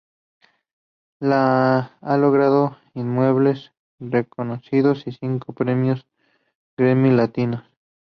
[1.19, 6.07] Ha logrado innumerables reconocimientos y cinco premios
[6.75, 7.63] Grammy Latinos.